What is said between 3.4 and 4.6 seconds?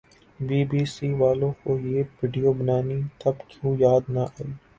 کیوں یاد نہ آئی